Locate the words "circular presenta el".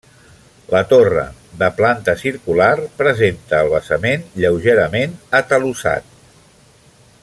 2.21-3.71